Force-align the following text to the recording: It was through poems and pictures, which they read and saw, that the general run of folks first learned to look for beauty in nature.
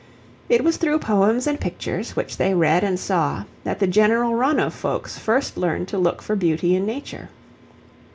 It 0.49 0.63
was 0.63 0.77
through 0.77 0.97
poems 0.97 1.45
and 1.45 1.59
pictures, 1.59 2.15
which 2.15 2.37
they 2.37 2.55
read 2.55 2.83
and 2.83 2.99
saw, 2.99 3.43
that 3.63 3.77
the 3.77 3.85
general 3.85 4.33
run 4.33 4.59
of 4.59 4.73
folks 4.73 5.19
first 5.19 5.57
learned 5.57 5.87
to 5.89 5.99
look 5.99 6.23
for 6.23 6.35
beauty 6.35 6.75
in 6.75 6.87
nature. 6.87 7.29